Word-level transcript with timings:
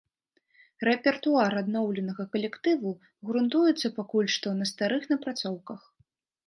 Рэпертуар 0.87 1.51
адноўленага 1.61 2.23
калектыву 2.37 2.95
грунтуецца 3.31 3.95
пакуль 4.01 4.29
што 4.39 4.59
на 4.65 4.75
старых 4.75 5.03
напрацоўках. 5.15 5.81